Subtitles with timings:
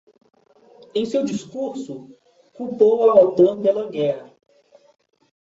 [0.95, 1.97] Em seu discurso,
[2.53, 4.33] culpou a Otan pela guerra